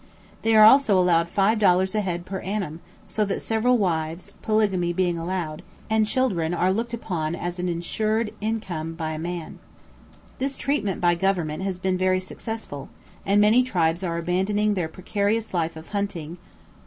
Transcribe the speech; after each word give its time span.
They 0.41 0.55
are 0.55 0.65
also 0.65 0.97
allowed 0.97 1.29
five 1.29 1.59
dollars 1.59 1.93
a 1.93 2.01
head 2.01 2.25
per 2.25 2.39
annum, 2.39 2.79
so 3.07 3.23
that 3.25 3.39
several 3.43 3.77
wives 3.77 4.33
(polygamy 4.41 4.93
being 4.93 5.19
allowed) 5.19 5.61
and 5.91 6.07
children 6.07 6.55
are 6.55 6.71
looked 6.71 6.95
upon 6.95 7.35
as 7.35 7.59
an 7.59 7.69
insured 7.69 8.33
income 8.41 8.95
by 8.95 9.11
a 9.11 9.19
man. 9.19 9.59
This 10.39 10.57
treatment 10.57 11.01
by 11.01 11.13
Government 11.13 11.61
has 11.61 11.77
been 11.77 11.99
very 11.99 12.19
successful, 12.19 12.89
and 13.27 13.39
many 13.39 13.61
tribes 13.61 14.01
are 14.01 14.17
abandoning 14.17 14.73
their 14.73 14.87
precarious 14.89 15.53
life 15.53 15.75
of 15.75 15.89
hunting. 15.89 16.39